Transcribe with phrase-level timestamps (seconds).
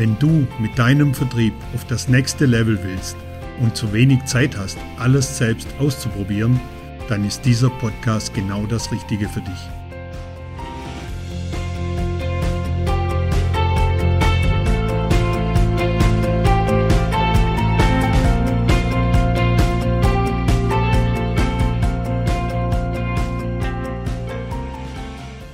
[0.00, 3.18] Wenn du mit deinem Vertrieb auf das nächste Level willst
[3.60, 6.58] und zu wenig Zeit hast, alles selbst auszuprobieren,
[7.10, 9.68] dann ist dieser Podcast genau das Richtige für dich.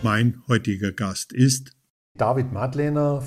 [0.05, 1.73] Mein heutiger Gast ist
[2.17, 3.27] David Madlener.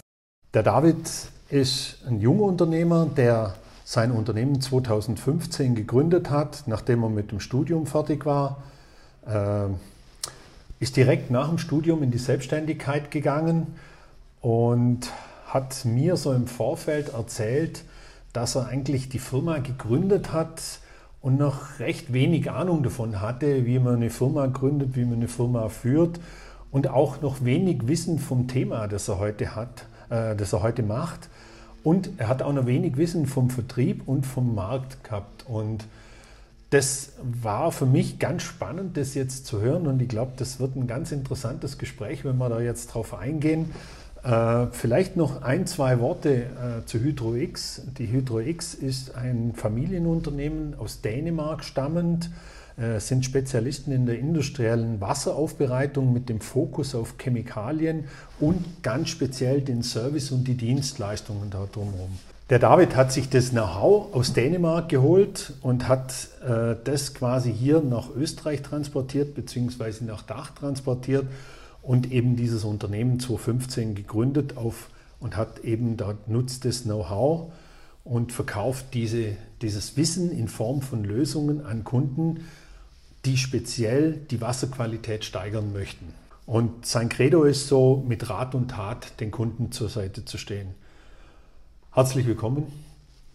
[0.56, 1.08] Der David
[1.52, 7.86] ist ein junger Unternehmer, der sein Unternehmen 2015 gegründet hat, nachdem er mit dem Studium
[7.86, 8.64] fertig war.
[9.28, 9.68] Äh,
[10.80, 13.76] ist direkt nach dem Studium in die Selbstständigkeit gegangen
[14.42, 15.12] und
[15.46, 17.84] hat mir so im Vorfeld erzählt,
[18.34, 20.80] dass er eigentlich die Firma gegründet hat
[21.22, 25.28] und noch recht wenig Ahnung davon hatte, wie man eine Firma gründet, wie man eine
[25.28, 26.20] Firma führt
[26.72, 30.84] und auch noch wenig Wissen vom Thema, das er heute hat, äh, das er heute
[30.84, 31.30] macht.
[31.84, 35.46] Und er hat auch noch wenig Wissen vom Vertrieb und vom Markt gehabt.
[35.48, 35.86] Und
[36.72, 39.88] das war für mich ganz spannend, das jetzt zu hören.
[39.88, 43.72] Und ich glaube, das wird ein ganz interessantes Gespräch, wenn wir da jetzt drauf eingehen.
[44.24, 47.84] Äh, vielleicht noch ein, zwei Worte äh, zu HydroX.
[47.98, 52.30] Die HydroX ist ein Familienunternehmen aus Dänemark stammend
[52.78, 58.06] äh, sind Spezialisten in der industriellen Wasseraufbereitung mit dem Fokus auf Chemikalien
[58.42, 62.20] und ganz speziell den Service und die Dienstleistungen da drumherum.
[62.50, 66.30] Der David hat sich das Know-how aus Dänemark geholt und hat
[66.84, 70.04] das quasi hier nach Österreich transportiert bzw.
[70.06, 71.28] nach Dach transportiert
[71.82, 77.52] und eben dieses Unternehmen 2015 gegründet auf und hat eben dort nutzt das Know-how
[78.04, 82.46] und verkauft diese, dieses Wissen in Form von Lösungen an Kunden,
[83.26, 86.14] die speziell die Wasserqualität steigern möchten.
[86.46, 90.74] Und sein Credo ist so, mit Rat und Tat den Kunden zur Seite zu stehen.
[91.92, 92.66] Herzlich willkommen,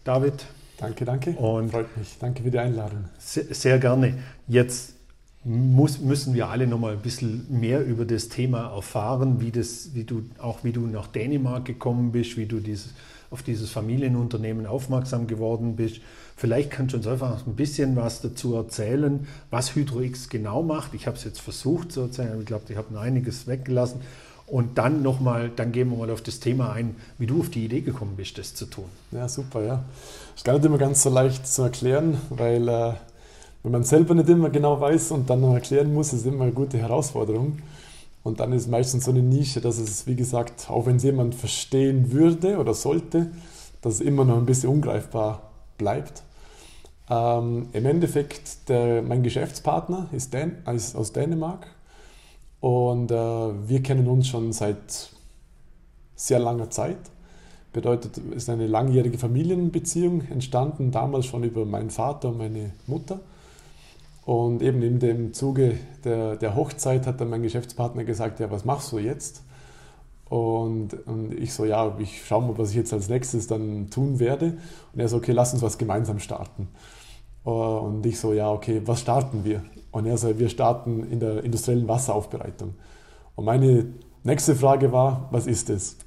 [0.03, 0.45] David.
[0.77, 1.31] Danke, danke.
[1.31, 2.17] Und Freut mich.
[2.19, 3.05] Danke für die Einladung.
[3.17, 4.17] Sehr, sehr gerne.
[4.47, 4.94] Jetzt
[5.45, 9.93] muss, müssen wir alle noch mal ein bisschen mehr über das Thema erfahren, wie, das,
[9.93, 12.89] wie du, auch wie du nach Dänemark gekommen bist, wie du dieses,
[13.29, 16.01] auf dieses Familienunternehmen aufmerksam geworden bist.
[16.35, 20.95] Vielleicht kannst du uns einfach ein bisschen was dazu erzählen, was HydroX genau macht.
[20.95, 24.01] Ich habe es jetzt versucht zu erzählen, ich glaube, ich habe einiges weggelassen.
[24.47, 27.65] Und dann nochmal, dann gehen wir mal auf das Thema ein, wie du auf die
[27.65, 28.85] Idee gekommen bist, das zu tun.
[29.11, 29.83] Ja, super, ja.
[30.35, 32.93] Ist gar nicht immer ganz so leicht zu erklären, weil äh,
[33.65, 36.53] wenn man selber nicht immer genau weiß und dann noch erklären muss, ist immer eine
[36.53, 37.57] gute Herausforderung.
[38.21, 41.33] Und dann ist meistens so eine Nische, dass es, wie gesagt, auch wenn es jemand
[41.33, 43.31] verstehen würde oder sollte,
[43.81, 46.21] dass es immer noch ein bisschen ungreifbar bleibt.
[47.09, 51.65] Ähm, Im Endeffekt, der, mein Geschäftspartner ist, Dän ist, aus Dänemark
[52.59, 55.09] und äh, wir kennen uns schon seit
[56.15, 56.97] sehr langer Zeit.
[57.73, 63.19] Bedeutet, es ist eine langjährige Familienbeziehung entstanden, damals schon über meinen Vater und meine Mutter.
[64.25, 68.65] Und eben in dem Zuge der, der Hochzeit hat dann mein Geschäftspartner gesagt, ja, was
[68.65, 69.43] machst du jetzt?
[70.27, 74.19] Und, und ich so, ja, ich schaue mal, was ich jetzt als nächstes dann tun
[74.19, 74.57] werde.
[74.93, 76.69] Und er so, okay, lass uns was gemeinsam starten.
[77.43, 79.63] Und ich so, ja, okay, was starten wir?
[79.91, 82.73] Und er so, wir starten in der industriellen Wasseraufbereitung.
[83.35, 83.85] Und meine
[84.23, 85.97] nächste Frage war, was ist es?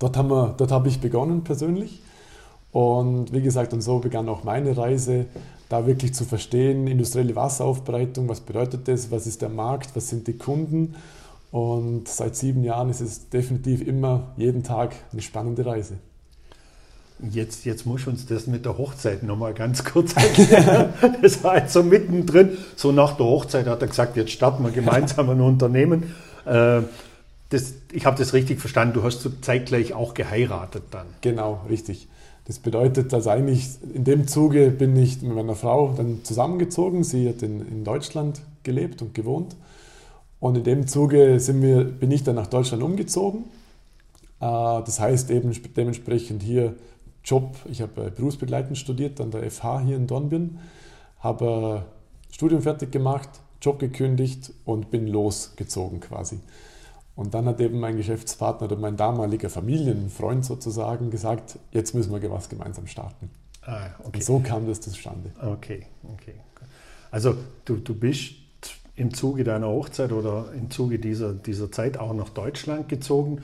[0.00, 2.02] Dort, haben wir, dort habe ich begonnen persönlich.
[2.72, 5.26] Und wie gesagt, und so begann auch meine Reise,
[5.68, 10.26] da wirklich zu verstehen, industrielle Wasseraufbereitung, was bedeutet das, was ist der Markt, was sind
[10.26, 10.94] die Kunden
[11.50, 15.94] und seit sieben Jahren ist es definitiv immer jeden Tag eine spannende Reise.
[17.30, 20.92] Jetzt, jetzt muss uns das mit der Hochzeit nochmal ganz kurz erklären.
[21.22, 22.58] das war jetzt so mittendrin.
[22.76, 26.14] So nach der Hochzeit hat er gesagt, jetzt starten wir gemeinsam ein Unternehmen.
[26.44, 26.82] Äh,
[27.48, 28.92] das, ich habe das richtig verstanden.
[28.92, 31.06] Du hast zeitgleich auch geheiratet dann.
[31.22, 32.06] Genau, richtig.
[32.46, 37.02] Das bedeutet, dass eigentlich in dem Zuge bin ich mit meiner Frau dann zusammengezogen.
[37.02, 39.56] Sie hat in, in Deutschland gelebt und gewohnt.
[40.38, 43.46] Und in dem Zuge wir, bin ich dann nach Deutschland umgezogen.
[44.40, 46.76] Äh, das heißt eben dementsprechend hier
[47.24, 50.60] Job, ich habe berufsbegleitend studiert an der FH hier in Dornbirn,
[51.18, 51.84] habe
[52.30, 53.28] Studium fertig gemacht,
[53.60, 56.38] Job gekündigt und bin losgezogen quasi.
[57.16, 62.30] Und dann hat eben mein Geschäftspartner oder mein damaliger Familienfreund sozusagen gesagt, jetzt müssen wir
[62.30, 63.30] was gemeinsam starten.
[63.62, 64.18] Ah, okay.
[64.18, 65.30] Und so kam das zustande.
[65.40, 66.34] Okay, okay.
[67.10, 67.34] Also
[67.64, 68.34] du, du bist
[68.96, 73.42] im Zuge deiner Hochzeit oder im Zuge dieser, dieser Zeit auch nach Deutschland gezogen,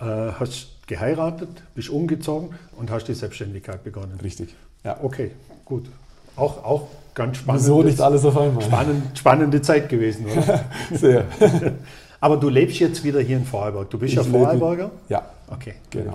[0.00, 4.18] äh, hast geheiratet, bist umgezogen und hast die Selbstständigkeit begonnen.
[4.22, 4.54] Richtig.
[4.84, 5.30] Ja, okay,
[5.64, 5.88] gut.
[6.34, 7.62] Auch, auch ganz spannend.
[7.62, 8.64] So nicht alles auf einmal.
[8.64, 10.64] Spannend, spannende Zeit gewesen, oder?
[10.92, 11.26] Sehr.
[12.22, 13.90] Aber du lebst jetzt wieder hier in Vorarlberg.
[13.90, 14.92] Du bist ich ja Vorarlberger?
[15.08, 15.24] Ja.
[15.48, 16.14] Okay, genau.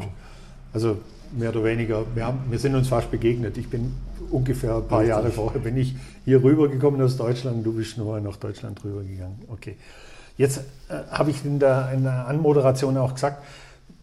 [0.74, 1.00] Also
[1.38, 3.58] mehr oder weniger, wir, haben, wir sind uns fast begegnet.
[3.58, 3.94] Ich bin
[4.32, 5.10] ungefähr ein paar Richtig.
[5.10, 9.36] Jahre vorher bin ich hier rübergekommen aus Deutschland, du bist nur nach Deutschland rübergegangen.
[9.50, 9.76] Okay.
[10.38, 13.44] Jetzt äh, habe ich in der, in der Anmoderation auch gesagt,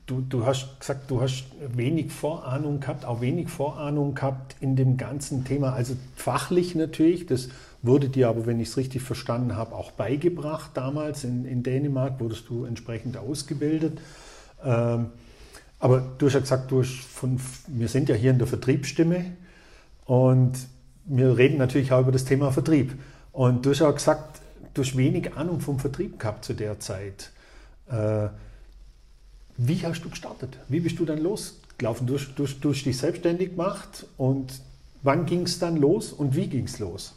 [0.07, 4.97] du, du hast gesagt, du hast wenig Vorahnung gehabt, auch wenig Vorahnung gehabt in dem
[4.97, 5.73] ganzen Thema.
[5.73, 7.49] Also fachlich natürlich, das
[7.83, 12.21] wurde dir aber, wenn ich es richtig verstanden habe, auch beigebracht damals in, in Dänemark,
[12.21, 14.01] wurdest du entsprechend ausgebildet.
[14.65, 15.07] Ähm,
[15.79, 19.25] aber du hast ja gesagt, du von, wir sind ja hier in der Vertriebsstimme
[20.07, 20.53] und
[21.05, 22.95] wir reden natürlich auch über das Thema Vertrieb.
[23.33, 24.41] Und du hast auch gesagt,
[24.73, 27.33] du hast wenig Ahnung vom Vertrieb gehabt zu der Zeit.
[27.91, 28.29] Äh,
[29.57, 30.59] wie hast du gestartet?
[30.69, 32.07] Wie bist du dann losgelaufen?
[32.07, 34.53] Du, du, du hast dich selbstständig gemacht und
[35.03, 37.15] wann ging es dann los und wie ging es los?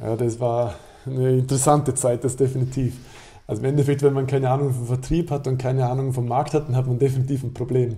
[0.00, 0.76] Ja, das war
[1.06, 2.94] eine interessante Zeit, das definitiv.
[3.46, 6.54] Also im Endeffekt, wenn man keine Ahnung vom Vertrieb hat und keine Ahnung vom Markt
[6.54, 7.96] hat, dann hat man definitiv ein Problem.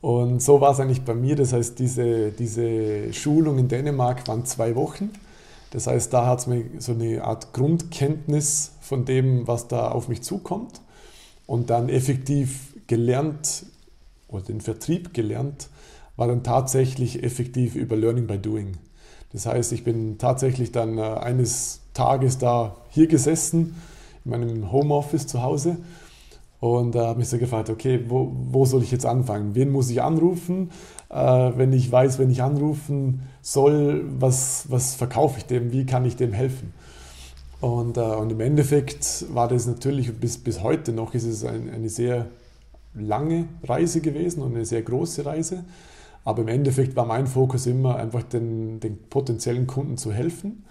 [0.00, 1.36] Und so war es eigentlich bei mir.
[1.36, 5.10] Das heißt, diese, diese Schulung in Dänemark waren zwei Wochen.
[5.70, 10.08] Das heißt, da hat es mir so eine Art Grundkenntnis von dem, was da auf
[10.08, 10.80] mich zukommt.
[11.46, 13.66] Und dann effektiv gelernt
[14.26, 15.68] oder den Vertrieb gelernt,
[16.16, 18.72] war dann tatsächlich effektiv über Learning by Doing.
[19.32, 23.76] Das heißt, ich bin tatsächlich dann äh, eines Tages da hier gesessen
[24.24, 25.76] in meinem Homeoffice zu Hause
[26.58, 29.54] und da äh, habe mich so gefragt, okay, wo, wo, soll ich jetzt anfangen?
[29.54, 30.70] Wen muss ich anrufen?
[31.10, 35.70] Äh, wenn ich weiß, wenn ich anrufen soll, was, was verkaufe ich dem?
[35.70, 36.74] Wie kann ich dem helfen?
[37.60, 41.70] Und, äh, und im Endeffekt war das natürlich bis, bis heute noch ist es ein,
[41.70, 42.26] eine sehr
[42.94, 45.64] lange Reise gewesen und eine sehr große Reise.
[46.24, 50.64] Aber im Endeffekt war mein Fokus immer einfach den, den potenziellen Kunden zu helfen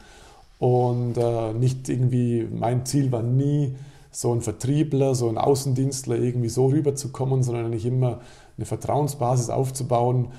[0.60, 3.76] und äh, nicht irgendwie, mein Ziel war nie,
[4.12, 8.22] so ein Vertriebler, so ein Außendienstler irgendwie so rüberzukommen, sondern eigentlich immer
[8.58, 10.30] eine Vertrauensbasis aufzubauen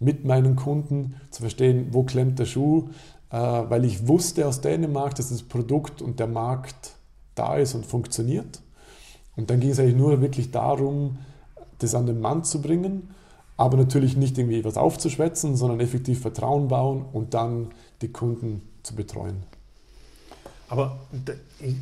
[0.00, 2.88] mit meinen Kunden, zu verstehen, wo klemmt der Schuh,
[3.30, 6.92] äh, weil ich wusste aus Dänemark, dass das Produkt und der Markt
[7.34, 8.60] da ist und funktioniert.
[9.36, 11.18] Und dann ging es eigentlich nur wirklich darum,
[11.80, 13.10] das an den Mann zu bringen,
[13.56, 17.68] aber natürlich nicht irgendwie was aufzuschwätzen, sondern effektiv Vertrauen bauen und dann
[18.00, 19.42] die Kunden zu betreuen.
[20.68, 21.00] Aber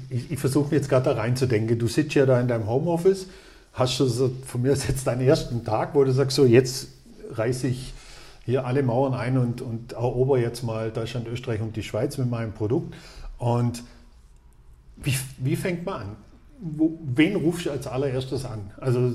[0.09, 1.79] ich, ich versuche jetzt gerade da reinzudenken.
[1.79, 3.27] Du sitzt ja da in deinem Homeoffice,
[3.75, 6.89] hast schon so, von mir jetzt deinen ersten Tag, wo du sagst, so jetzt
[7.31, 7.93] reiße ich
[8.47, 12.31] hier alle Mauern ein und, und erober jetzt mal Deutschland, Österreich und die Schweiz mit
[12.31, 12.95] meinem Produkt.
[13.37, 13.83] Und
[14.97, 16.17] wie, wie fängt man an?
[16.61, 18.71] Wo, wen rufst du als allererstes an?
[18.79, 19.12] Also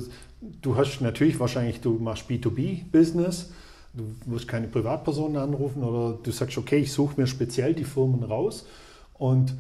[0.62, 3.52] du hast natürlich wahrscheinlich, du machst B2B-Business,
[3.94, 8.24] du musst keine Privatpersonen anrufen oder du sagst, okay, ich suche mir speziell die Firmen
[8.24, 8.66] raus
[9.14, 9.56] und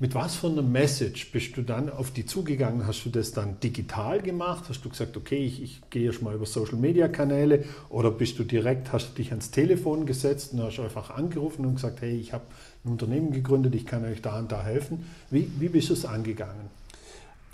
[0.00, 2.86] mit was für einer Message bist du dann auf die zugegangen?
[2.86, 4.66] Hast du das dann digital gemacht?
[4.68, 8.38] Hast du gesagt, okay, ich, ich gehe erst mal über Social Media Kanäle oder bist
[8.38, 12.16] du direkt, hast du dich ans Telefon gesetzt und hast einfach angerufen und gesagt, hey,
[12.16, 12.44] ich habe
[12.84, 15.04] ein Unternehmen gegründet, ich kann euch da und da helfen.
[15.30, 16.70] Wie, wie bist du es angegangen?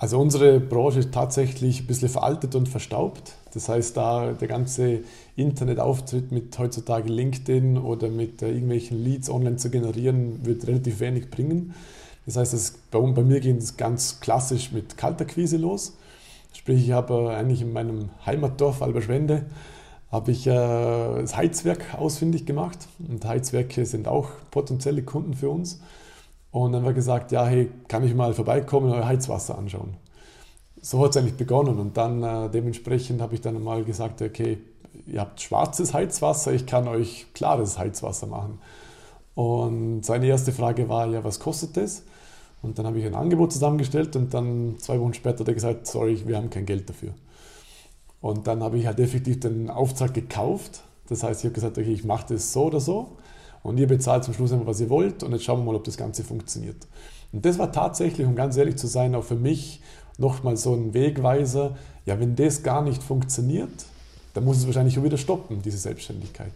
[0.04, 3.32] Also unsere Branche ist tatsächlich ein bisschen veraltet und verstaubt.
[3.54, 5.00] Das heißt, da der ganze
[5.34, 11.30] Internetauftritt mit heutzutage LinkedIn oder mit äh, irgendwelchen Leads online zu generieren, wird relativ wenig
[11.30, 11.72] bringen.
[12.26, 15.96] Das heißt, das, bei, bei, mir geht es ganz klassisch mit Kalterquise los.
[16.52, 19.46] Sprich, ich habe äh, eigentlich in meinem Heimatdorf Alberschwende
[20.12, 22.88] habe ich äh, das Heizwerk ausfindig gemacht.
[23.08, 25.80] Und Heizwerke sind auch potenzielle Kunden für uns.
[26.54, 29.96] Und dann war gesagt, ja, hey, kann ich mal vorbeikommen und euer Heizwasser anschauen.
[30.80, 31.80] So hat es eigentlich begonnen.
[31.80, 34.58] Und dann äh, dementsprechend habe ich dann mal gesagt, okay,
[35.04, 38.60] ihr habt schwarzes Heizwasser, ich kann euch klares Heizwasser machen.
[39.34, 42.04] Und seine erste Frage war, ja, was kostet das?
[42.62, 45.88] Und dann habe ich ein Angebot zusammengestellt und dann zwei Wochen später hat er gesagt,
[45.88, 47.14] sorry, wir haben kein Geld dafür.
[48.20, 50.84] Und dann habe ich halt effektiv den Auftrag gekauft.
[51.08, 53.16] Das heißt, ich habe gesagt, okay, ich mache das so oder so.
[53.64, 55.84] Und ihr bezahlt zum Schluss einfach, was ihr wollt und jetzt schauen wir mal, ob
[55.84, 56.86] das Ganze funktioniert.
[57.32, 59.80] Und das war tatsächlich, um ganz ehrlich zu sein, auch für mich
[60.18, 61.76] nochmal so ein Wegweiser.
[62.04, 63.86] Ja, wenn das gar nicht funktioniert,
[64.34, 66.52] dann muss es wahrscheinlich auch wieder stoppen, diese Selbstständigkeit.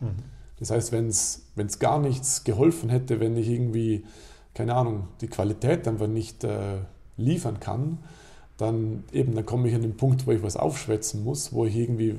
[0.00, 0.22] Mhm.
[0.60, 4.04] Das heißt, wenn es gar nichts geholfen hätte, wenn ich irgendwie,
[4.52, 6.76] keine Ahnung, die Qualität einfach nicht äh,
[7.16, 7.98] liefern kann,
[8.58, 11.74] dann eben, dann komme ich an den Punkt, wo ich was aufschwätzen muss, wo ich
[11.74, 12.16] irgendwie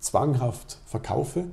[0.00, 1.44] zwanghaft verkaufe.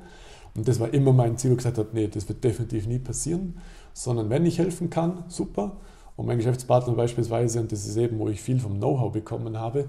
[0.55, 2.99] Und das war immer mein Ziel, wo ich gesagt habe, nee, das wird definitiv nie
[2.99, 3.57] passieren,
[3.93, 5.77] sondern wenn ich helfen kann, super.
[6.15, 9.85] Und mein Geschäftspartner beispielsweise, und das ist eben, wo ich viel vom Know-how bekommen habe,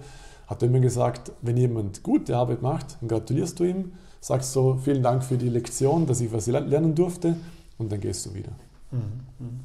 [0.47, 5.02] hat immer gesagt, wenn jemand gute Arbeit macht, dann gratulierst du ihm, sagst so, vielen
[5.02, 7.37] Dank für die Lektion, dass ich was lernen durfte
[7.76, 8.52] und dann gehst du wieder.
[8.90, 8.99] Mhm,
[9.38, 9.61] mhm.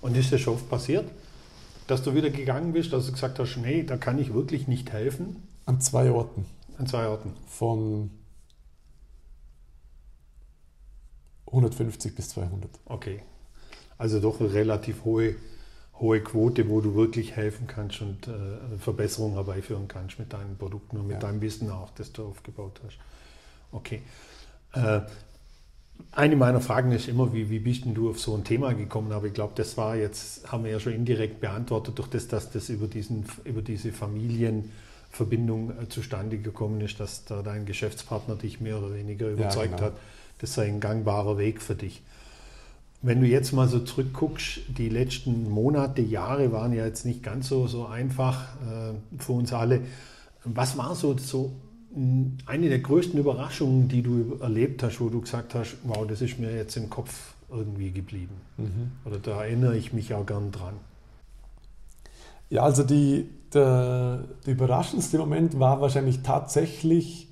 [0.00, 1.04] Und ist das schon oft passiert,
[1.86, 4.92] dass du wieder gegangen bist, dass du gesagt hast, nee, da kann ich wirklich nicht
[4.92, 5.36] helfen?
[5.66, 6.46] An zwei Orten.
[6.78, 7.32] An zwei Orten.
[7.46, 8.10] Von
[11.52, 12.70] 150 bis 200.
[12.86, 13.22] Okay.
[13.98, 15.36] Also doch eine relativ hohe,
[16.00, 20.96] hohe Quote, wo du wirklich helfen kannst und äh, Verbesserungen herbeiführen kannst mit deinen Produkten
[20.96, 21.20] und mit ja.
[21.20, 22.98] deinem Wissen auch, das du aufgebaut hast.
[23.70, 24.02] Okay.
[24.72, 25.02] Äh,
[26.10, 29.12] eine meiner Fragen ist immer, wie, wie bist denn du auf so ein Thema gekommen?
[29.12, 32.50] Aber ich glaube, das war jetzt, haben wir ja schon indirekt beantwortet, durch das, dass
[32.50, 38.60] das über, diesen, über diese Familienverbindung äh, zustande gekommen ist, dass da dein Geschäftspartner dich
[38.60, 39.82] mehr oder weniger überzeugt ja, genau.
[39.82, 39.96] hat,
[40.42, 42.02] das sei ein gangbarer Weg für dich.
[43.00, 47.48] Wenn du jetzt mal so zurückguckst, die letzten Monate, Jahre waren ja jetzt nicht ganz
[47.48, 49.80] so, so einfach äh, für uns alle.
[50.44, 51.52] Was war so, so
[52.46, 56.38] eine der größten Überraschungen, die du erlebt hast, wo du gesagt hast, wow, das ist
[56.38, 58.34] mir jetzt im Kopf irgendwie geblieben?
[58.56, 58.92] Mhm.
[59.04, 60.74] Oder da erinnere ich mich auch gern dran.
[62.50, 67.28] Ja, also die, der, der überraschendste Moment war wahrscheinlich tatsächlich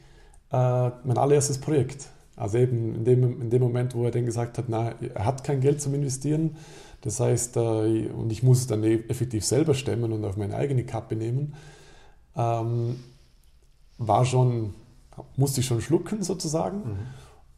[0.52, 2.08] äh, mein allererstes Projekt.
[2.40, 5.44] Also eben in dem, in dem Moment, wo er dann gesagt hat, na, er hat
[5.44, 6.56] kein Geld zum Investieren.
[7.02, 10.56] Das heißt, äh, und ich muss es dann e-, effektiv selber stemmen und auf meine
[10.56, 11.54] eigene Kappe nehmen.
[12.34, 12.96] Ähm,
[13.98, 14.74] war schon,
[15.36, 16.78] musste ich schon schlucken sozusagen.
[16.78, 16.98] Mhm.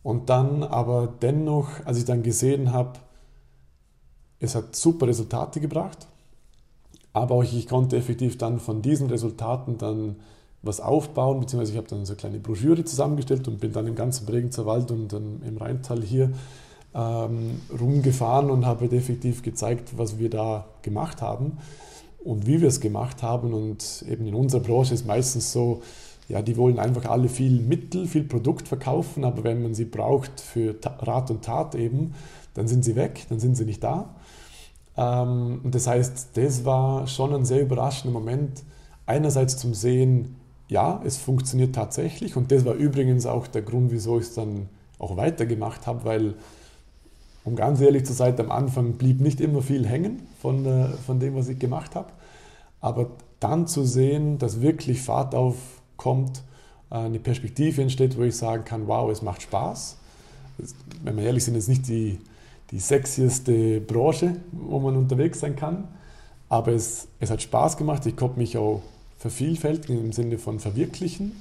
[0.03, 2.99] Und dann aber dennoch, als ich dann gesehen habe,
[4.41, 6.09] es hat super Resultate gebracht,
[7.13, 10.17] aber auch ich konnte effektiv dann von diesen Resultaten dann
[10.63, 13.95] was aufbauen, beziehungsweise ich habe dann so eine kleine Broschüre zusammengestellt und bin dann im
[13.95, 16.33] ganzen Bregenzer Wald und im Rheintal hier
[16.95, 21.59] ähm, rumgefahren und habe effektiv gezeigt, was wir da gemacht haben
[22.25, 23.55] und wie wir es gemacht haben.
[23.55, 25.83] Und eben in unserer Branche ist meistens so,
[26.29, 30.41] ja, die wollen einfach alle viel Mittel, viel Produkt verkaufen, aber wenn man sie braucht
[30.41, 32.15] für Rat und Tat eben,
[32.55, 34.15] dann sind sie weg, dann sind sie nicht da.
[34.97, 38.63] Ähm, und das heißt, das war schon ein sehr überraschender Moment,
[39.07, 40.37] einerseits zum Sehen,
[40.73, 44.69] ja, es funktioniert tatsächlich und das war übrigens auch der Grund, wieso ich es dann
[44.99, 46.35] auch weitergemacht habe, weil,
[47.45, 51.21] um ganz ehrlich zu sein, am Anfang blieb nicht immer viel hängen von, äh, von
[51.21, 52.09] dem, was ich gemacht habe,
[52.81, 55.57] aber dann zu sehen, dass wirklich Fahrt auf
[55.97, 56.43] kommt,
[56.91, 59.99] äh, eine Perspektive entsteht, wo ich sagen kann, wow, es macht Spaß.
[61.05, 62.19] Wenn wir ehrlich sind, ist nicht die,
[62.71, 65.89] die sexieste Branche, wo man unterwegs sein kann,
[66.49, 68.07] aber es, es hat Spaß gemacht.
[68.07, 68.83] Ich konnte mich auch
[69.23, 71.41] vervielfältigen im Sinne von verwirklichen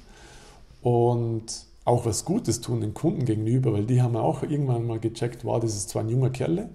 [0.83, 5.43] und auch was Gutes tun den Kunden gegenüber, weil die haben auch irgendwann mal gecheckt,
[5.43, 6.69] wow, das ist zwar ein junger Kerl,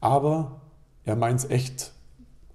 [0.00, 0.60] aber
[1.04, 1.92] er meint es echt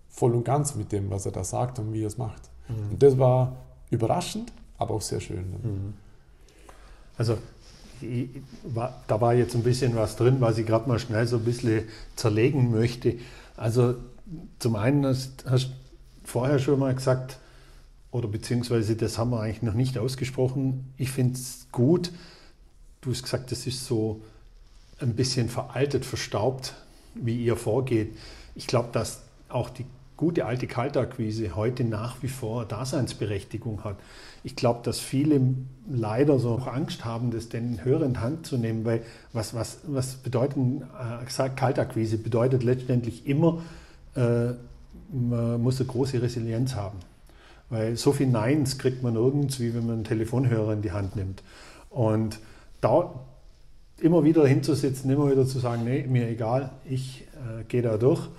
[0.09, 2.41] voll und ganz mit dem, was er da sagt und wie er es macht.
[2.67, 2.91] Mhm.
[2.91, 3.55] Und das war
[3.89, 5.45] überraschend, aber auch sehr schön.
[5.63, 5.93] Mhm.
[7.17, 7.37] Also
[9.07, 11.85] da war jetzt ein bisschen was drin, was ich gerade mal schnell so ein bisschen
[12.17, 13.15] zerlegen möchte.
[13.55, 13.95] Also
[14.59, 15.57] zum einen hast, du
[16.25, 17.39] vorher schon mal gesagt,
[18.17, 20.91] oder beziehungsweise das haben wir eigentlich noch nicht ausgesprochen.
[20.97, 22.11] Ich finde es gut.
[23.01, 24.21] Du hast gesagt, das ist so
[24.99, 26.73] ein bisschen veraltet, verstaubt,
[27.13, 28.17] wie ihr vorgeht.
[28.55, 29.85] Ich glaube, dass auch die
[30.17, 33.97] gute alte Kaltakquise heute nach wie vor Daseinsberechtigung hat.
[34.43, 35.39] Ich glaube, dass viele
[35.87, 39.53] leider so auch Angst haben, das den Hörer in die Hand zu nehmen, weil was,
[39.53, 42.17] was, was bedeutet äh, Kaltakquise?
[42.17, 43.61] Bedeutet letztendlich immer,
[44.15, 44.53] äh,
[45.11, 46.97] man muss eine große Resilienz haben.
[47.69, 51.15] Weil so viel Neins kriegt man nirgends, wie wenn man einen Telefonhörer in die Hand
[51.15, 51.43] nimmt.
[51.89, 52.39] Und
[52.81, 53.13] da
[53.99, 58.29] immer wieder hinzusitzen, immer wieder zu sagen, nee, mir egal, ich äh, gehe da durch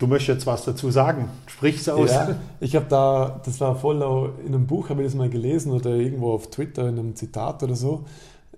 [0.00, 1.28] Du möchtest jetzt was dazu sagen.
[1.46, 2.10] Sprich es aus.
[2.10, 4.00] Ja, ich habe da, das war voll
[4.40, 7.62] in einem Buch, habe ich das mal gelesen oder irgendwo auf Twitter in einem Zitat
[7.62, 8.06] oder so,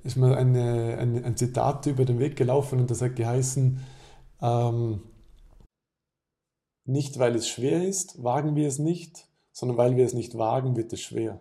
[0.04, 3.80] ist mir eine, eine, ein Zitat über den Weg gelaufen und das hat geheißen,
[4.40, 5.00] ähm,
[6.84, 10.76] nicht weil es schwer ist, wagen wir es nicht, sondern weil wir es nicht wagen,
[10.76, 11.40] wird es schwer.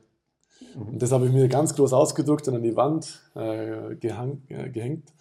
[0.76, 0.82] Mhm.
[0.82, 4.70] Und das habe ich mir ganz groß ausgedruckt und an die Wand äh, gehang, äh,
[4.70, 5.14] gehängt.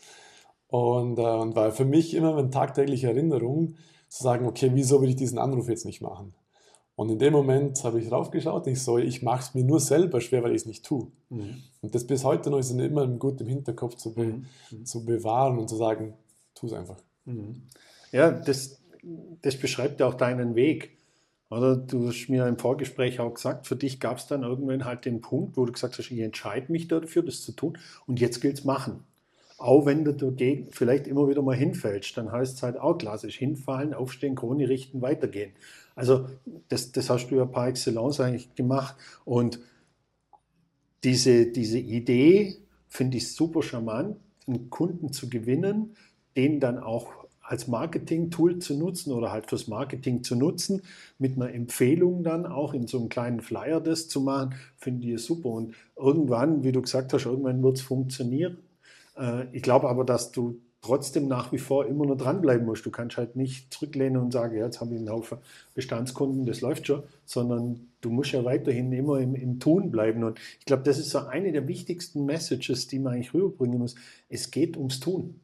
[0.68, 3.76] Und, äh, und war für mich immer eine tagtägliche Erinnerung,
[4.08, 6.34] zu sagen, okay, wieso will ich diesen Anruf jetzt nicht machen?
[6.96, 9.80] Und in dem Moment habe ich raufgeschaut und ich so, ich mache es mir nur
[9.80, 11.06] selber schwer, weil ich es nicht tue.
[11.30, 11.62] Mhm.
[11.80, 14.84] Und das bis heute noch ist immer gut im Hinterkopf zu, be mhm.
[14.84, 16.12] zu bewahren und zu sagen,
[16.54, 16.98] tu es einfach.
[17.24, 17.62] Mhm.
[18.12, 18.82] Ja, das,
[19.40, 20.98] das beschreibt auch deinen Weg.
[21.50, 25.04] Oder du hast mir im Vorgespräch auch gesagt, für dich gab es dann irgendwann halt
[25.04, 27.76] den Punkt, wo du gesagt hast, ich entscheide mich dafür, das zu tun
[28.06, 29.04] und jetzt gilt es machen.
[29.58, 33.36] Auch wenn du dagegen vielleicht immer wieder mal hinfällst, dann heißt es halt auch klassisch,
[33.36, 35.52] hinfallen, aufstehen, Krone richten, weitergehen.
[35.96, 36.28] Also
[36.68, 39.58] das, das hast du ja par excellence eigentlich gemacht und
[41.02, 44.16] diese, diese Idee finde ich super charmant,
[44.46, 45.96] einen Kunden zu gewinnen,
[46.36, 47.19] den dann auch
[47.50, 50.82] als Marketing-Tool zu nutzen oder halt fürs Marketing zu nutzen,
[51.18, 55.20] mit einer Empfehlung dann auch in so einem kleinen Flyer das zu machen, finde ich
[55.20, 55.48] super.
[55.48, 58.58] Und irgendwann, wie du gesagt hast, irgendwann wird es funktionieren.
[59.18, 62.86] Äh, ich glaube aber, dass du trotzdem nach wie vor immer nur dranbleiben musst.
[62.86, 65.38] Du kannst halt nicht zurücklehnen und sagen, ja, jetzt habe ich einen Haufen
[65.74, 70.22] Bestandskunden, das läuft schon, sondern du musst ja weiterhin immer im, im Tun bleiben.
[70.22, 73.96] Und ich glaube, das ist so eine der wichtigsten Messages, die man eigentlich rüberbringen muss.
[74.28, 75.40] Es geht ums Tun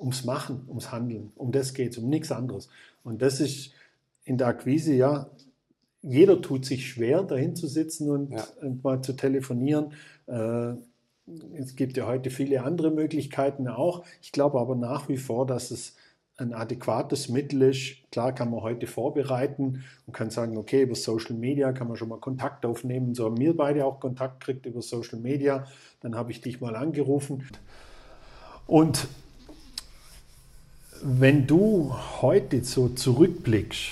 [0.00, 1.32] ums Machen, ums Handeln.
[1.36, 2.68] Um das geht es, um nichts anderes.
[3.04, 3.72] Und das ist
[4.24, 5.30] in der Akquise, ja,
[6.02, 8.44] jeder tut sich schwer, dahin zu sitzen und, ja.
[8.62, 9.92] und mal zu telefonieren.
[10.26, 10.74] Äh,
[11.54, 14.04] es gibt ja heute viele andere Möglichkeiten auch.
[14.22, 15.96] Ich glaube aber nach wie vor, dass es
[16.40, 18.10] ein adäquates Mittel ist.
[18.10, 22.08] Klar kann man heute vorbereiten und kann sagen, okay, über Social Media kann man schon
[22.08, 23.14] mal Kontakt aufnehmen.
[23.14, 25.66] So haben wir beide auch Kontakt gekriegt über Social Media.
[26.00, 27.44] Dann habe ich dich mal angerufen.
[28.66, 29.06] Und
[31.02, 33.90] wenn du heute so zurückblickst,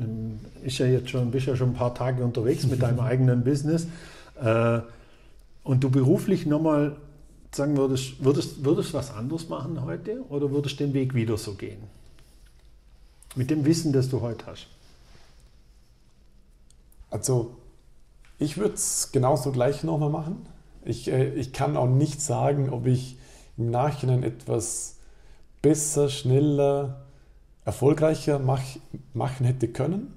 [0.00, 3.44] ähm, ist ja jetzt schon, bist ja schon ein paar Tage unterwegs mit deinem eigenen
[3.44, 3.86] Business
[4.40, 4.80] äh,
[5.64, 6.96] und du beruflich nochmal
[7.54, 11.82] sagen würdest, würdest, würdest was anderes machen heute oder würdest den Weg wieder so gehen?
[13.34, 14.66] Mit dem Wissen, das du heute hast.
[17.10, 17.56] Also,
[18.38, 20.46] ich würde es genauso gleich nochmal machen.
[20.84, 23.16] Ich, äh, ich kann auch nicht sagen, ob ich
[23.58, 24.96] im Nachhinein etwas
[25.62, 27.02] besser, schneller,
[27.64, 28.62] erfolgreicher mach,
[29.14, 30.14] machen hätte können.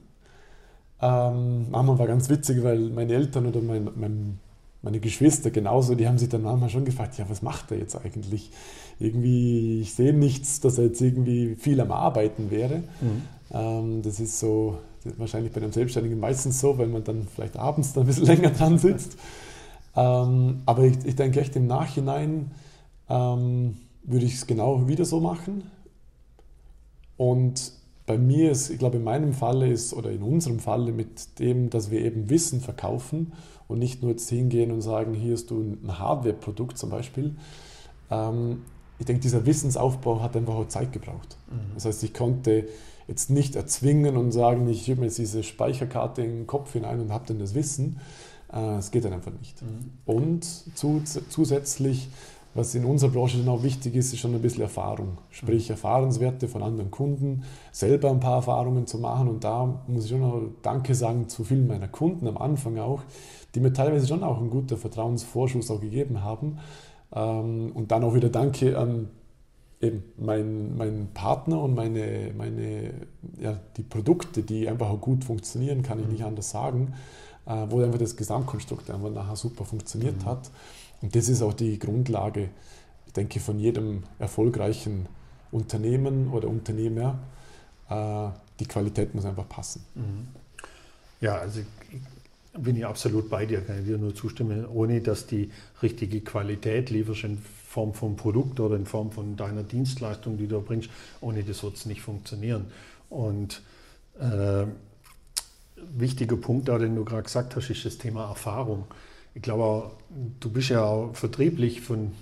[1.02, 4.40] Ähm, manchmal war ganz witzig, weil meine Eltern oder mein, mein,
[4.82, 7.96] meine Geschwister genauso, die haben sich dann manchmal schon gefragt, ja, was macht er jetzt
[7.96, 8.52] eigentlich?
[9.00, 12.78] Irgendwie, ich sehe nichts, dass er jetzt irgendwie viel am Arbeiten wäre.
[13.02, 13.22] Mhm.
[13.52, 17.28] Ähm, das ist so, das ist wahrscheinlich bei einem Selbstständigen meistens so, weil man dann
[17.34, 19.18] vielleicht abends dann ein bisschen länger dran sitzt.
[19.96, 22.52] Ähm, aber ich, ich denke echt im Nachhinein,
[23.10, 23.78] ähm,
[24.08, 25.70] würde ich es genau wieder so machen.
[27.18, 27.72] Und
[28.06, 31.70] bei mir ist, ich glaube, in meinem Falle ist, oder in unserem Falle mit dem,
[31.70, 33.34] dass wir eben Wissen verkaufen
[33.68, 37.36] und nicht nur jetzt hingehen und sagen, hier hast du ein Hardware-Produkt zum Beispiel.
[38.12, 38.62] Ähm,
[39.00, 41.38] ich denke, dieser Wissensaufbau hat einfach auch Zeit gebraucht.
[41.50, 41.74] Mhm.
[41.74, 42.68] Das heißt, ich konnte
[43.08, 47.00] jetzt nicht erzwingen und sagen, ich habe mir jetzt diese Speicherkarte in den Kopf hinein
[47.00, 48.00] und habe dann das Wissen.
[48.54, 49.62] Äh, es geht dann einfach nicht.
[49.62, 49.92] Mhm.
[50.06, 52.10] Und zu, zusätzlich
[52.56, 55.18] was in unserer Branche dann auch wichtig ist, ist schon ein bisschen Erfahrung.
[55.30, 59.28] Sprich, Erfahrungswerte von anderen Kunden, selber ein paar Erfahrungen zu machen.
[59.28, 63.02] Und da muss ich schon noch Danke sagen zu vielen meiner Kunden am Anfang auch,
[63.54, 66.60] die mir teilweise schon auch einen guten Vertrauensvorschuss auch gegeben haben.
[67.14, 69.10] Ähm, und dann auch wieder Danke an
[69.82, 72.94] eben meinen mein Partner und meine, meine,
[73.38, 76.94] ja, die Produkte, die einfach auch gut funktionieren, kann ich nicht anders sagen,
[77.46, 80.26] äh, wo einfach das Gesamtkonstrukt einfach nachher super funktioniert mhm.
[80.26, 80.52] hat.
[81.06, 82.50] Und das ist auch die Grundlage,
[83.06, 85.06] ich denke, von jedem erfolgreichen
[85.52, 87.20] Unternehmen oder Unternehmer.
[87.88, 89.86] Äh, die Qualität muss einfach passen.
[89.94, 90.28] Mhm.
[91.22, 91.62] Ja, also
[92.58, 95.52] bin ich absolut bei dir, kann ich dir nur zustimmen, ohne dass die
[95.84, 100.60] richtige Qualität lieferst in Form von Produkt oder in Form von deiner Dienstleistung, die du
[100.60, 100.90] bringst,
[101.22, 102.66] ohne das wird es nicht funktionieren.
[103.12, 103.62] Und
[104.20, 104.66] äh,
[105.76, 108.86] wichtiger Punkt, den du gerade gesagt hast, ist das Thema Erfahrung
[109.36, 109.92] ich glaube,
[110.40, 112.14] du bist ja auch vertrieblich von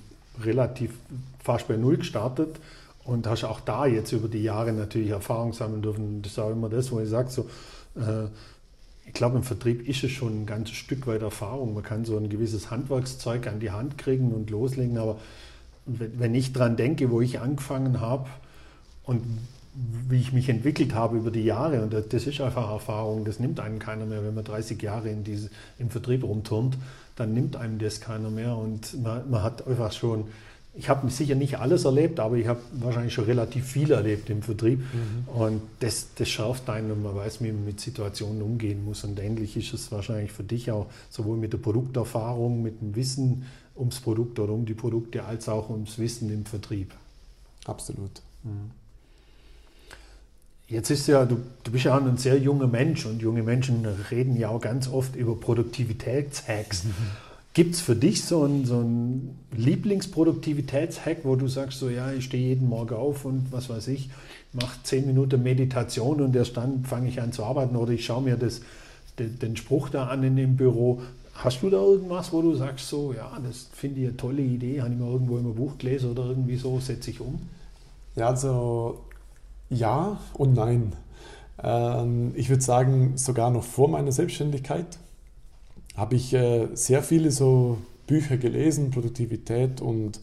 [0.41, 0.91] relativ
[1.39, 2.59] fast bei Null gestartet
[3.05, 6.21] und hast auch da jetzt über die Jahre natürlich Erfahrung sammeln dürfen.
[6.23, 7.43] Das ist auch immer das, wo ich sage, so,
[7.95, 8.27] äh,
[9.05, 11.75] ich glaube, im Vertrieb ist es schon ein ganzes Stück weit Erfahrung.
[11.75, 15.19] Man kann so ein gewisses Handwerkszeug an die Hand kriegen und loslegen, aber
[15.85, 18.29] wenn ich daran denke, wo ich angefangen habe
[19.03, 19.21] und
[20.07, 21.81] wie ich mich entwickelt habe über die Jahre.
[21.81, 24.23] Und das ist einfach Erfahrung, das nimmt einen keiner mehr.
[24.23, 25.49] Wenn man 30 Jahre in diese,
[25.79, 26.77] im Vertrieb rumturnt,
[27.15, 28.55] dann nimmt einem das keiner mehr.
[28.55, 30.25] Und man, man hat einfach schon,
[30.75, 34.41] ich habe sicher nicht alles erlebt, aber ich habe wahrscheinlich schon relativ viel erlebt im
[34.41, 34.79] Vertrieb.
[34.79, 35.27] Mhm.
[35.27, 39.03] Und das, das schärft einen und man weiß, wie man mit Situationen umgehen muss.
[39.03, 43.45] Und ähnlich ist es wahrscheinlich für dich auch sowohl mit der Produkterfahrung, mit dem Wissen
[43.75, 46.93] ums Produkt oder um die Produkte, als auch ums Wissen im Vertrieb.
[47.65, 48.21] Absolut.
[48.43, 48.71] Mhm.
[50.67, 53.85] Jetzt ist ja, du, du bist ja auch ein sehr junger Mensch und junge Menschen
[54.11, 56.85] reden ja auch ganz oft über Produktivitätshacks.
[56.85, 56.93] Mhm.
[57.53, 62.25] Gibt es für dich so einen, so einen Lieblingsproduktivitätshack, wo du sagst, so ja, ich
[62.25, 64.09] stehe jeden Morgen auf und was weiß ich,
[64.53, 68.23] mache zehn Minuten Meditation und erst dann fange ich an zu arbeiten oder ich schaue
[68.23, 68.61] mir das,
[69.19, 71.01] den, den Spruch da an in dem Büro.
[71.35, 74.81] Hast du da irgendwas, wo du sagst, so ja, das finde ich eine tolle Idee,
[74.81, 77.39] habe ich mal irgendwo im Buch gelesen oder irgendwie so, setze ich um?
[78.15, 79.01] Ja, also
[79.73, 80.93] ja und nein.
[81.61, 84.99] Ähm, ich würde sagen, sogar noch vor meiner Selbstständigkeit
[85.95, 90.19] habe ich äh, sehr viele so Bücher gelesen, Produktivität und,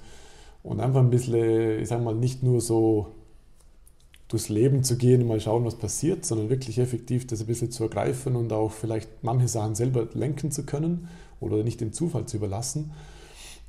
[0.63, 3.15] und einfach ein bisschen, ich sage mal, nicht nur so
[4.29, 7.71] durchs Leben zu gehen und mal schauen, was passiert, sondern wirklich effektiv das ein bisschen
[7.71, 11.09] zu ergreifen und auch vielleicht manche Sachen selber lenken zu können
[11.41, 12.93] oder nicht dem Zufall zu überlassen.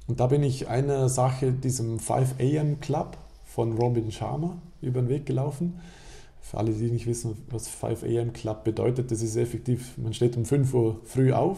[0.08, 5.10] Und da bin ich einer Sache, diesem 5 AM Club von Robin Sharma über den
[5.10, 5.80] Weg gelaufen.
[6.42, 10.36] Für alle, die nicht wissen, was 5 AM Club bedeutet, das ist effektiv, man steht
[10.36, 11.58] um 5 Uhr früh auf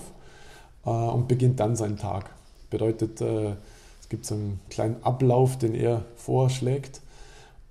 [0.85, 2.31] äh, und beginnt dann seinen Tag.
[2.69, 3.55] Bedeutet, äh,
[4.01, 7.01] es gibt so einen kleinen Ablauf, den er vorschlägt.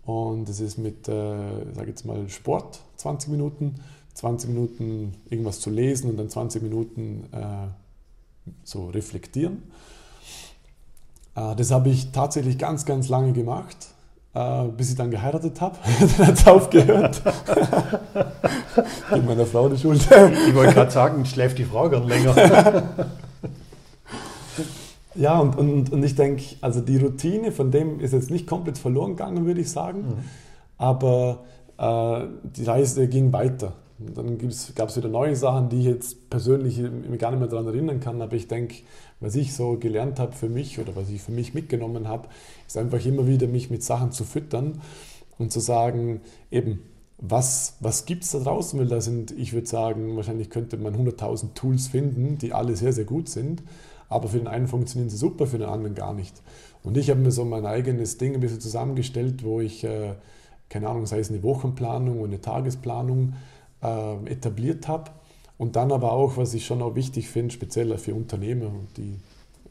[0.05, 3.77] Und es ist mit, äh, sage jetzt mal, Sport 20 Minuten,
[4.15, 7.69] 20 Minuten irgendwas zu lesen und dann 20 Minuten äh,
[8.65, 9.63] so reflektieren.
[11.37, 13.92] Äh, das habe ich tatsächlich ganz, ganz lange gemacht
[14.35, 15.77] äh, bis ich dann geheiratet habe.
[16.19, 17.23] dann hat es aufgehört.
[19.13, 20.01] Gib meiner Frau die Schuld.
[20.49, 22.35] ich wollte gerade sagen, schläft die Frau gern länger.
[25.15, 28.79] ja, und, und, und ich denke, also die Routine von dem ist jetzt nicht komplett
[28.79, 30.01] verloren gegangen, würde ich sagen.
[30.01, 30.25] Mhm.
[30.79, 31.41] Aber
[31.79, 33.75] äh, die Reise ging weiter.
[34.15, 34.39] Dann
[34.75, 38.01] gab es wieder neue Sachen, die ich jetzt persönlich mir gar nicht mehr daran erinnern
[38.01, 38.21] kann.
[38.23, 38.77] Aber ich denke,
[39.21, 42.29] was ich so gelernt habe für mich oder was ich für mich mitgenommen habe,
[42.67, 44.81] ist einfach immer wieder mich mit Sachen zu füttern
[45.39, 46.81] und zu sagen, eben,
[47.19, 48.79] was, was gibt es da draußen?
[48.79, 52.93] Weil da sind, ich würde sagen, wahrscheinlich könnte man 100.000 Tools finden, die alle sehr,
[52.93, 53.63] sehr gut sind.
[54.09, 56.43] Aber für den einen funktionieren sie super, für den anderen gar nicht.
[56.83, 60.15] Und ich habe mir so mein eigenes Ding ein bisschen zusammengestellt, wo ich, äh,
[60.69, 63.35] keine Ahnung, sei es eine Wochenplanung oder eine Tagesplanung
[63.83, 65.11] äh, etabliert habe
[65.59, 69.17] und dann aber auch, was ich schon auch wichtig finde, speziell für Unternehmer, die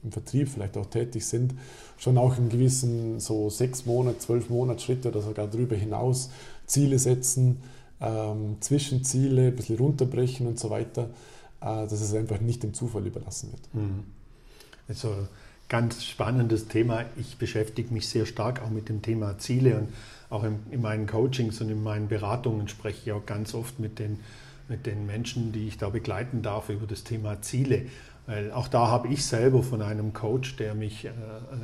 [0.03, 1.53] im Vertrieb vielleicht auch tätig sind,
[1.97, 6.31] schon auch in gewissen so sechs Monat, zwölf Monatsschritte oder sogar darüber hinaus
[6.65, 7.61] Ziele setzen,
[7.99, 11.09] ähm, Zwischenziele ein bisschen runterbrechen und so weiter,
[11.61, 13.61] äh, dass es einfach nicht dem Zufall überlassen wird.
[14.87, 15.13] Also
[15.69, 17.05] ganz spannendes Thema.
[17.17, 19.89] Ich beschäftige mich sehr stark auch mit dem Thema Ziele und
[20.31, 23.99] auch in, in meinen Coachings und in meinen Beratungen spreche ich auch ganz oft mit
[23.99, 24.19] den
[24.71, 27.83] mit den Menschen, die ich da begleiten darf, über das Thema Ziele.
[28.25, 31.11] Weil auch da habe ich selber von einem Coach, der mich äh,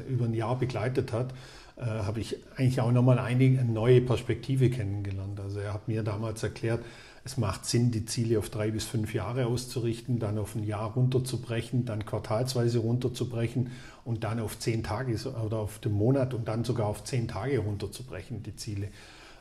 [0.09, 1.33] über ein Jahr begleitet hat,
[1.77, 5.39] äh, habe ich eigentlich auch nochmal eine, neue Perspektive kennengelernt.
[5.39, 6.83] Also er hat mir damals erklärt,
[7.23, 10.93] es macht Sinn, die Ziele auf drei bis fünf Jahre auszurichten, dann auf ein Jahr
[10.93, 13.71] runterzubrechen, dann quartalsweise runterzubrechen
[14.05, 17.59] und dann auf zehn Tage oder auf den Monat und dann sogar auf zehn Tage
[17.59, 18.87] runterzubrechen, die Ziele.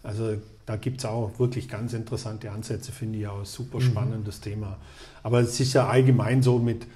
[0.02, 3.82] Also da gibt es auch wirklich ganz interessante Ansätze, finde ich auch ein super mhm.
[3.82, 4.42] spannendes mhm.
[4.42, 4.76] Thema.
[5.22, 6.86] Aber es ist ja allgemein so mit,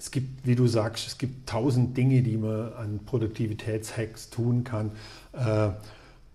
[0.00, 4.92] es gibt, wie du sagst, es gibt tausend Dinge, die man an Produktivitätshacks tun kann.
[5.34, 5.68] Äh,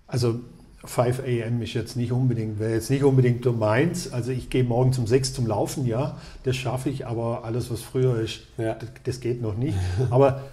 [0.05, 0.39] also
[0.83, 1.63] 5 a.m.
[1.63, 4.13] ist jetzt nicht unbedingt, wäre jetzt nicht unbedingt meins.
[4.13, 7.81] Also ich gehe morgen um 6 zum Laufen, ja, das schaffe ich, aber alles, was
[7.81, 8.75] früher ist, ja.
[8.75, 9.75] das, das, geht noch nicht.
[10.11, 10.43] Aber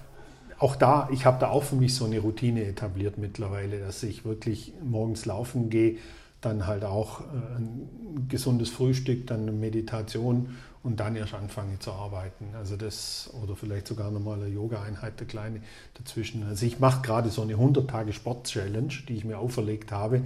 [0.59, 4.25] auch da, ich habe da auch für mich so eine Routine etabliert mittlerweile, dass ich
[4.25, 5.99] wirklich morgens laufen gehe,
[6.41, 10.49] dann halt auch äh, ein gesundes Frühstück, dann eine Meditation
[10.83, 12.47] und dann erst anfange zu arbeiten.
[12.57, 15.61] Also das, oder vielleicht sogar nochmal eine Yoga-Einheit, der kleine
[15.95, 16.45] dazwischen.
[16.45, 20.23] Also ich mache gerade so eine 100-Tage-Sport-Challenge, die ich mir auferlegt habe.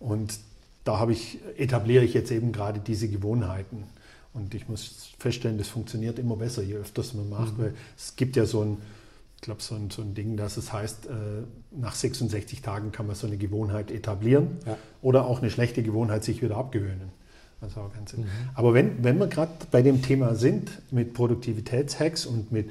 [0.00, 0.38] Und
[0.84, 3.84] da habe ich, etabliere ich jetzt eben gerade diese Gewohnheiten.
[4.32, 7.62] Und ich muss feststellen, das funktioniert immer besser, je öfter man macht, mhm.
[7.62, 8.78] weil es gibt ja so ein,
[9.36, 11.10] ich glaube, so ein, so ein Ding, dass es heißt, äh,
[11.70, 14.76] nach 66 Tagen kann man so eine Gewohnheit etablieren ja.
[15.02, 17.10] oder auch eine schlechte Gewohnheit sich wieder abgewöhnen.
[17.60, 18.26] Also auch ganz mhm.
[18.54, 22.70] Aber wenn, wenn wir gerade bei dem Thema sind, mit Produktivitätshacks und mit,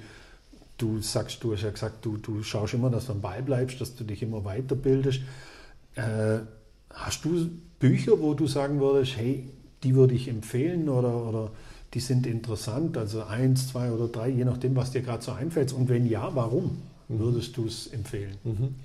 [0.78, 3.82] du sagst, du hast ja gesagt, du, du schaust immer, dass du am Ball bleibst,
[3.82, 5.22] dass du dich immer weiterbildest.
[5.96, 6.40] Äh,
[6.94, 9.50] hast du Bücher, wo du sagen würdest, hey,
[9.84, 11.52] die würde ich empfehlen oder, oder
[11.94, 15.74] die sind interessant, also eins, zwei oder drei, je nachdem, was dir gerade so einfällt.
[15.74, 18.38] Und wenn ja, warum würdest du es empfehlen?
[18.44, 18.76] Mhm.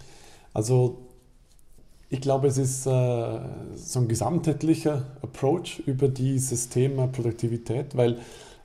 [0.53, 0.99] Also
[2.13, 3.41] ich glaube, es ist äh,
[3.75, 8.19] so ein gesamtheitlicher Approach über dieses Thema Produktivität, weil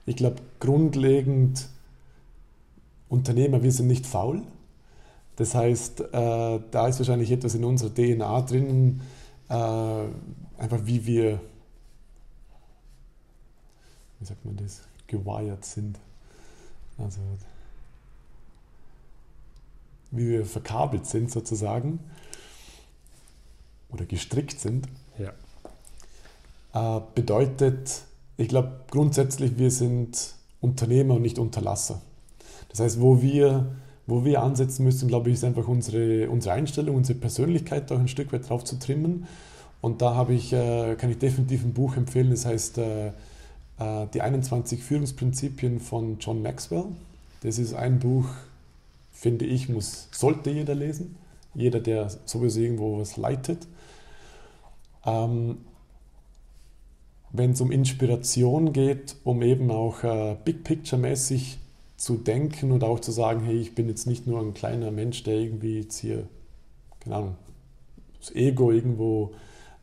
[0.05, 1.69] ich glaube, grundlegend
[3.07, 4.41] Unternehmer, wir sind nicht faul.
[5.37, 8.99] Das heißt, äh, da ist wahrscheinlich etwas in unserer DNA drin,
[9.47, 11.39] äh, einfach wie wir
[14.19, 15.97] wie sagt man das, gewired sind.
[16.97, 17.21] Also
[20.11, 21.99] wie wir verkabelt sind sozusagen
[23.89, 24.87] oder gestrickt sind.
[25.17, 26.97] Ja.
[26.97, 28.03] Äh, bedeutet,
[28.37, 32.01] ich glaube grundsätzlich, wir sind Unternehmer und nicht Unterlasser.
[32.69, 33.65] Das heißt, wo wir,
[34.05, 38.07] wo wir ansetzen müssen, glaube ich, ist einfach unsere, unsere Einstellung, unsere Persönlichkeit auch ein
[38.07, 39.27] Stück weit drauf zu trimmen.
[39.81, 44.07] Und da habe ich, äh, kann ich definitiv ein Buch empfehlen, das heißt äh, äh,
[44.13, 46.85] Die 21 Führungsprinzipien von John Maxwell.
[47.41, 48.25] Das ist ein Buch,
[49.11, 51.15] finde ich, muss, sollte jeder lesen.
[51.53, 53.67] Jeder, der sowieso irgendwo was leitet.
[55.07, 55.57] Ähm,
[57.31, 61.57] wenn es um Inspiration geht, um eben auch äh, Big Picture-mäßig
[61.97, 65.23] zu denken und auch zu sagen, hey, ich bin jetzt nicht nur ein kleiner Mensch,
[65.23, 66.27] der irgendwie jetzt hier,
[66.99, 67.35] keine Ahnung,
[68.19, 69.33] das Ego irgendwo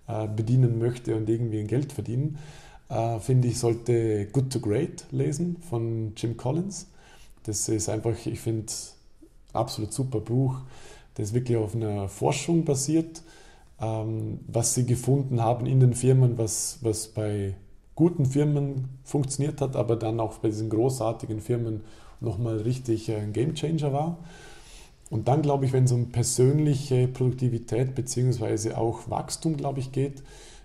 [0.06, 2.38] äh, bedienen möchte und irgendwie ein Geld verdienen,
[2.88, 6.88] äh, finde ich, sollte Good to Great lesen von Jim Collins.
[7.44, 8.72] Das ist einfach, ich finde,
[9.52, 10.60] absolut super Buch,
[11.14, 13.22] das wirklich auf einer Forschung basiert,
[13.80, 17.54] ähm, was sie gefunden haben in den Firmen, was, was bei
[17.94, 21.82] guten Firmen funktioniert hat, aber dann auch bei diesen großartigen Firmen
[22.20, 24.18] nochmal richtig ein Gamechanger war.
[25.10, 28.72] Und dann glaube ich, wenn es um persönliche Produktivität bzw.
[28.72, 30.22] auch Wachstum, glaube ich, geht,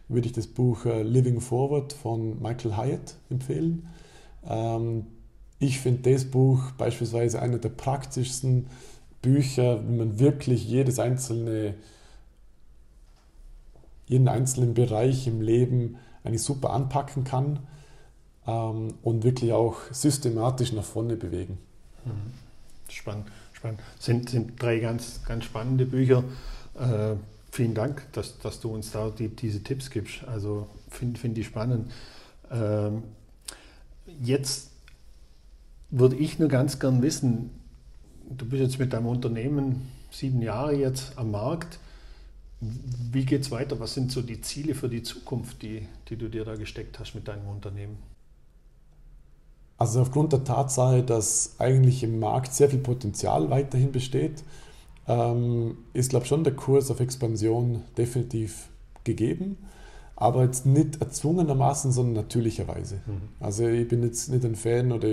[0.08, 3.88] würde ich das Buch äh, Living Forward von Michael Hyatt empfehlen.
[4.48, 5.06] Ähm,
[5.60, 8.68] ich finde das Buch beispielsweise einer der praktischsten
[9.22, 11.76] Bücher, wie man wirklich jedes einzelne,
[14.10, 17.60] jeden einzelnen Bereich im Leben eigentlich super anpacken kann
[18.46, 21.58] ähm, und wirklich auch systematisch nach vorne bewegen.
[22.04, 22.34] Mhm.
[22.90, 23.80] Spannend, spannend.
[24.00, 26.24] Sind, sind drei ganz, ganz spannende Bücher.
[26.78, 27.16] Äh,
[27.52, 30.24] vielen Dank, dass, dass du uns da die, diese Tipps gibst.
[30.28, 31.92] Also finde find ich spannend.
[32.52, 33.04] Ähm,
[34.22, 34.72] jetzt
[35.92, 37.52] würde ich nur ganz gern wissen,
[38.30, 41.80] du bist jetzt mit deinem Unternehmen sieben Jahre jetzt am Markt.
[42.62, 43.80] Wie geht es weiter?
[43.80, 47.16] Was sind so die Ziele für die Zukunft, die, die du dir da gesteckt hast
[47.16, 47.98] mit deinem Unternehmen?
[49.78, 54.44] Also aufgrund der Tatsache, dass eigentlich im Markt sehr viel Potenzial weiterhin besteht,
[55.08, 58.68] ähm, ist, glaube ich, schon der Kurs auf Expansion definitiv
[59.06, 59.58] gegeben,
[60.18, 62.96] aber jetzt nicht erzwungenermaßen, sondern natürlicherweise.
[63.06, 63.30] Mhm.
[63.40, 65.08] Also ich bin jetzt nicht ein Fan oder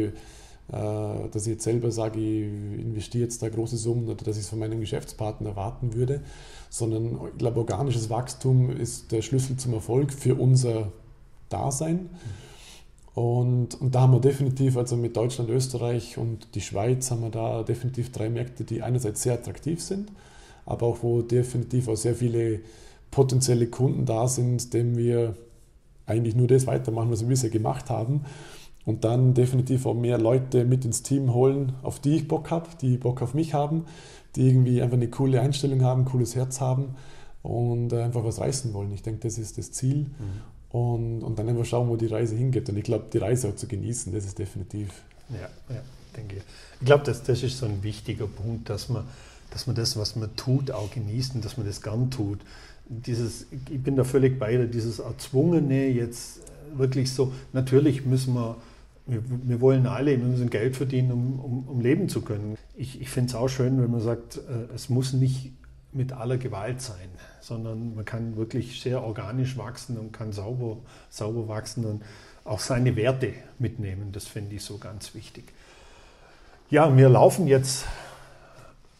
[0.69, 4.49] dass ich jetzt selber sage, ich investiere jetzt da große Summen oder dass ich es
[4.49, 6.23] von meinem Geschäftspartner erwarten würde,
[6.71, 10.93] sondern ich glaube, organisches Wachstum ist der Schlüssel zum Erfolg für unser
[11.49, 12.11] Dasein.
[13.15, 17.31] Und, und da haben wir definitiv, also mit Deutschland, Österreich und die Schweiz, haben wir
[17.31, 20.11] da definitiv drei Märkte, die einerseits sehr attraktiv sind,
[20.67, 22.61] aber auch wo definitiv auch sehr viele
[23.11, 25.35] potenzielle Kunden da sind, denen wir
[26.05, 28.27] eigentlich nur das weitermachen, was wir bisher gemacht haben.
[28.87, 32.69] Und dann definitiv auch mehr Leute mit ins Team holen, auf die ich Bock habe,
[32.81, 33.85] die Bock auf mich haben,
[34.37, 36.95] die irgendwie einfach eine coole Einstellung haben, ein cooles Herz haben
[37.43, 38.93] und einfach was reißen wollen.
[38.93, 39.99] Ich denke, das ist das Ziel.
[39.99, 42.69] Mhm und, und dann einfach schauen, wo die Reise hingeht.
[42.69, 44.91] Und ich glaube, die Reise auch zu genießen, das ist definitiv.
[45.31, 45.81] Ja, ja
[46.17, 46.43] denke ich.
[46.81, 49.05] Ich glaube, das, das ist so ein wichtiger Punkt, dass man,
[49.51, 52.41] dass man das, was man tut, auch genießt und dass man das gern tut.
[52.89, 56.41] Dieses, ich bin da völlig bei dir, dieses Erzwungene jetzt
[56.75, 58.57] wirklich so, natürlich müssen wir,
[59.07, 62.57] wir, wir wollen alle, wir müssen Geld verdienen, um, um, um leben zu können.
[62.75, 65.53] Ich, ich finde es auch schön, wenn man sagt, äh, es muss nicht
[65.93, 67.09] mit aller Gewalt sein,
[67.41, 72.03] sondern man kann wirklich sehr organisch wachsen und kann sauber, sauber wachsen und
[72.45, 74.13] auch seine Werte mitnehmen.
[74.13, 75.45] Das finde ich so ganz wichtig.
[76.69, 77.87] Ja, wir laufen jetzt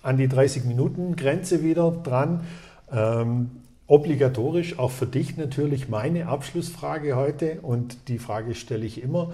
[0.03, 2.45] an die 30-Minuten-Grenze wieder dran.
[2.93, 3.51] Ähm,
[3.89, 9.33] obligatorisch auch für dich natürlich meine Abschlussfrage heute und die Frage stelle ich immer.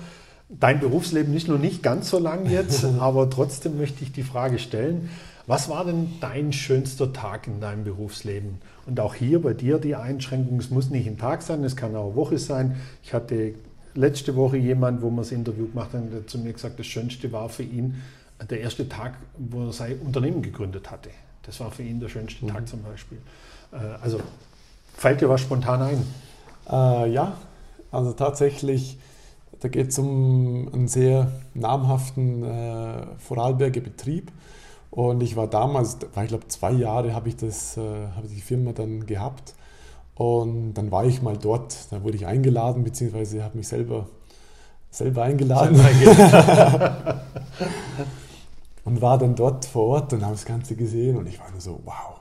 [0.60, 4.58] Dein Berufsleben ist noch nicht ganz so lang jetzt, aber trotzdem möchte ich die Frage
[4.58, 5.10] stellen.
[5.46, 8.58] Was war denn dein schönster Tag in deinem Berufsleben?
[8.86, 11.96] Und auch hier bei dir die Einschränkung, es muss nicht ein Tag sein, es kann
[11.96, 12.76] auch eine Woche sein.
[13.02, 13.54] Ich hatte
[13.94, 17.32] letzte Woche jemand, wo wir das Interview gemacht haben, der zu mir gesagt, das Schönste
[17.32, 18.02] war für ihn
[18.48, 21.10] der erste Tag, wo er sein Unternehmen gegründet hatte.
[21.44, 22.50] Das war für ihn der schönste mhm.
[22.50, 23.18] Tag zum Beispiel.
[23.72, 24.20] Äh, also
[24.94, 26.02] fällt dir was spontan ein?
[26.70, 27.36] Äh, ja,
[27.90, 28.98] also tatsächlich,
[29.62, 34.32] da geht es um einen sehr namhaften äh, Vorarlberger Betrieb
[34.90, 38.34] und ich war damals, war ich glaube zwei Jahre, habe ich, das, äh, habe ich
[38.34, 39.54] die Firma dann gehabt.
[40.16, 44.08] Und dann war ich mal dort, da wurde ich eingeladen, beziehungsweise habe mich selber,
[44.90, 45.76] selber eingeladen.
[48.84, 51.60] und war dann dort vor Ort und habe das Ganze gesehen und ich war nur
[51.60, 52.20] so, wow,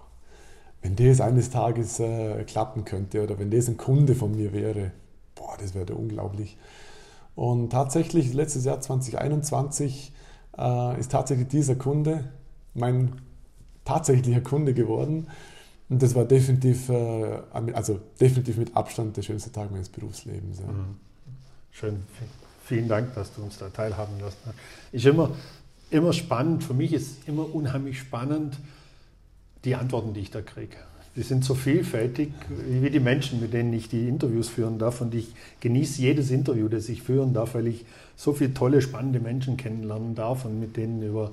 [0.83, 4.91] wenn das eines Tages äh, klappen könnte oder wenn das ein Kunde von mir wäre,
[5.35, 6.55] boah, das wäre unglaublich.
[7.35, 10.11] Und tatsächlich, letztes Jahr 2021
[10.57, 12.25] äh, ist tatsächlich dieser Kunde
[12.73, 13.13] mein
[13.85, 15.27] tatsächlicher Kunde geworden.
[15.89, 17.39] Und das war definitiv, äh,
[17.73, 20.59] also definitiv mit Abstand der schönste Tag meines Berufslebens.
[20.59, 20.67] Ja.
[20.67, 20.95] Mhm.
[21.71, 22.03] Schön.
[22.65, 24.55] Vielen Dank, dass du uns da teilhaben lassen hast.
[24.91, 25.31] Ist immer,
[25.89, 26.63] immer spannend.
[26.63, 28.57] Für mich ist immer unheimlich spannend
[29.65, 30.77] die Antworten, die ich da kriege.
[31.15, 32.31] Die sind so vielfältig
[32.67, 35.01] wie die Menschen, mit denen ich die Interviews führen darf.
[35.01, 39.19] Und ich genieße jedes Interview, das ich führen darf, weil ich so viele tolle, spannende
[39.19, 41.31] Menschen kennenlernen darf und mit denen über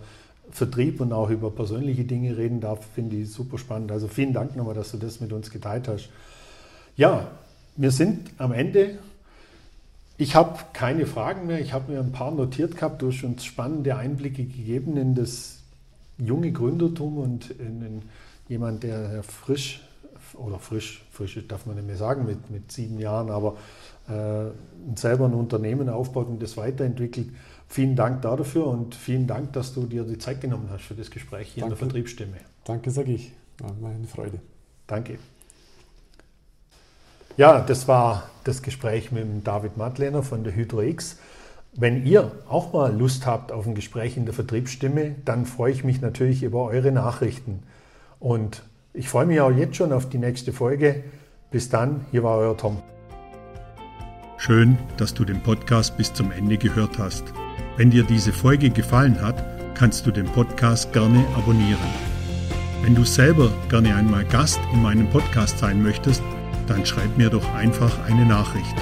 [0.50, 3.92] Vertrieb und auch über persönliche Dinge reden darf, finde ich super spannend.
[3.92, 6.08] Also vielen Dank nochmal, dass du das mit uns geteilt hast.
[6.96, 7.30] Ja,
[7.76, 8.98] wir sind am Ende.
[10.16, 11.60] Ich habe keine Fragen mehr.
[11.60, 13.02] Ich habe mir ein paar notiert gehabt.
[13.02, 15.58] Du hast uns spannende Einblicke gegeben in das
[16.18, 18.02] junge Gründertum und in, in
[18.48, 19.80] jemand, der frisch
[20.34, 23.56] oder frisch, frisch darf man nicht mehr sagen mit, mit sieben Jahren, aber
[24.08, 24.50] äh,
[24.96, 27.28] selber ein Unternehmen aufbaut und das weiterentwickelt.
[27.68, 31.10] Vielen Dank dafür und vielen Dank, dass du dir die Zeit genommen hast für das
[31.10, 31.74] Gespräch hier Danke.
[31.74, 32.36] in der Vertriebsstimme.
[32.64, 33.32] Danke, sage ich.
[33.58, 34.38] War meine Freude.
[34.86, 35.18] Danke.
[37.36, 41.18] Ja, das war das Gespräch mit David Madlener von der Hydro X.
[41.74, 45.84] Wenn ihr auch mal Lust habt auf ein Gespräch in der Vertriebsstimme, dann freue ich
[45.84, 47.62] mich natürlich über eure Nachrichten.
[48.18, 51.04] Und ich freue mich auch jetzt schon auf die nächste Folge.
[51.50, 52.82] Bis dann, hier war euer Tom.
[54.36, 57.24] Schön, dass du den Podcast bis zum Ende gehört hast.
[57.76, 61.78] Wenn dir diese Folge gefallen hat, kannst du den Podcast gerne abonnieren.
[62.82, 66.22] Wenn du selber gerne einmal Gast in meinem Podcast sein möchtest,
[66.66, 68.74] dann schreib mir doch einfach eine Nachricht.